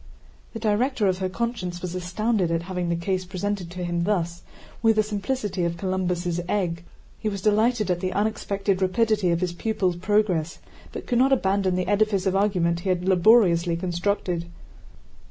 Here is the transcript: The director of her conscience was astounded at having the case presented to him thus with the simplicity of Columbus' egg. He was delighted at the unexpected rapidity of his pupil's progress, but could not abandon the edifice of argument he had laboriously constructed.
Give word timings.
The 0.53 0.59
director 0.59 1.05
of 1.07 1.19
her 1.19 1.29
conscience 1.29 1.79
was 1.79 1.93
astounded 1.93 2.49
at 2.49 2.63
having 2.63 2.89
the 2.89 2.95
case 2.95 3.23
presented 3.23 3.69
to 3.69 3.83
him 3.83 4.03
thus 4.05 4.41
with 4.81 4.95
the 4.95 5.03
simplicity 5.03 5.63
of 5.63 5.77
Columbus' 5.77 6.39
egg. 6.49 6.83
He 7.19 7.29
was 7.29 7.39
delighted 7.43 7.91
at 7.91 7.99
the 7.99 8.11
unexpected 8.11 8.81
rapidity 8.81 9.29
of 9.29 9.41
his 9.41 9.53
pupil's 9.53 9.95
progress, 9.97 10.57
but 10.91 11.05
could 11.05 11.19
not 11.19 11.31
abandon 11.31 11.75
the 11.75 11.87
edifice 11.87 12.25
of 12.25 12.35
argument 12.35 12.79
he 12.79 12.89
had 12.89 13.07
laboriously 13.07 13.77
constructed. 13.77 14.47